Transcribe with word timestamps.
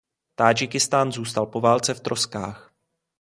Tádžikistán 0.35 1.11
zůstal 1.11 1.45
po 1.45 1.61
válce 1.61 1.93
v 1.93 1.99
troskách. 1.99 2.71